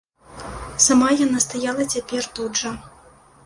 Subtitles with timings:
[0.85, 2.77] Сама яна стаяла цяпер тут жа.